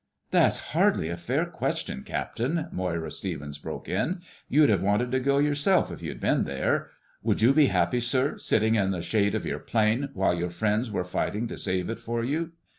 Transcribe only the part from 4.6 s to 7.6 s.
have wanted to go yourself if you'd been there. Would you